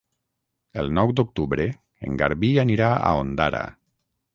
El 0.83 0.89
nou 0.99 1.13
d'octubre 1.21 1.69
en 2.09 2.19
Garbí 2.25 2.53
anirà 2.67 2.93
a 3.13 3.17
Ondara. 3.23 3.67